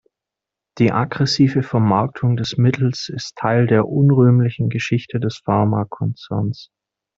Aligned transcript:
Die 0.79 0.91
aggressive 0.91 1.61
Vermarktung 1.61 2.35
des 2.35 2.57
Mittels 2.57 3.07
ist 3.07 3.35
Teil 3.35 3.67
der 3.67 3.87
unrühmlichen 3.87 4.67
Geschichte 4.69 5.19
des 5.19 5.37
Pharmakonzerns. 5.45 6.71